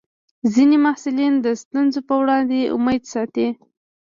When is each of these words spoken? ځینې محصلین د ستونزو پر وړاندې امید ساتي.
ځینې 0.53 0.77
محصلین 0.85 1.33
د 1.41 1.47
ستونزو 1.61 1.99
پر 2.07 2.15
وړاندې 2.21 2.69
امید 2.75 3.03
ساتي. 3.13 3.47